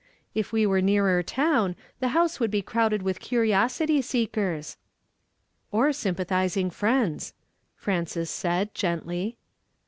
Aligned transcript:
If 0.33 0.51
we 0.51 0.65
were 0.65 0.81
nearer 0.81 1.21
town, 1.21 1.75
the 1.99 2.07
house 2.07 2.39
Avould 2.39 2.49
be 2.49 2.63
crowded 2.63 3.03
with 3.03 3.19
curiosity 3.19 4.01
seekers." 4.01 4.77
"Or 5.71 5.93
sympathizing 5.93 6.71
friends," 6.71 7.35
Frances 7.75 8.31
said, 8.31 8.73
gently. 8.73 9.37